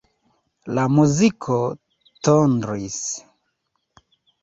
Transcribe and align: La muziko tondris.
La 0.77 0.85
muziko 0.93 1.59
tondris. 2.31 3.01